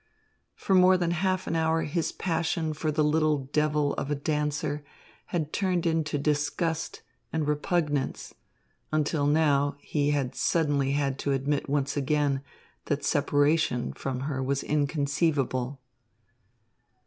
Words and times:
For 0.55 0.73
more 0.73 0.97
than 0.97 1.11
half 1.11 1.45
an 1.45 1.55
hour 1.55 1.83
his 1.83 2.11
passion 2.11 2.73
for 2.73 2.91
the 2.91 3.03
little 3.03 3.37
devil 3.37 3.93
of 3.99 4.09
a 4.09 4.15
dancer 4.15 4.83
had 5.27 5.53
turned 5.53 5.85
into 5.85 6.17
disgust 6.17 7.03
and 7.31 7.47
repugnance, 7.47 8.33
until 8.91 9.27
now 9.27 9.75
he 9.79 10.11
suddenly 10.33 10.93
had 10.93 11.19
to 11.19 11.33
admit 11.33 11.69
once 11.69 11.95
again 11.95 12.41
that 12.85 13.03
separation 13.03 13.93
from 13.93 14.21
her 14.21 14.41
was 14.41 14.63
inconceivable. 14.63 15.79